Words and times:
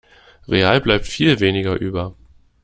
Real 0.47 0.81
bleibt 0.81 1.05
viel 1.05 1.39
weniger 1.39 1.75
über. 1.79 2.15